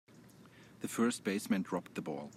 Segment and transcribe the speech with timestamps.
[0.79, 2.29] The first baseman dropped the ball.